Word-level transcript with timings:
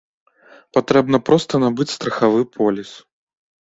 Патрэбна 0.77 1.17
проста 1.29 1.53
набыць 1.67 1.91
страхавы 1.97 2.41
поліс. 2.61 2.89